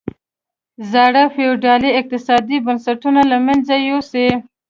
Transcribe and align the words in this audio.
زاړه 0.91 1.23
فیوډالي 1.35 1.89
اقتصادي 1.99 2.57
بنسټونه 2.65 3.21
له 3.31 3.37
منځه 3.45 3.73
یوسي. 3.89 4.27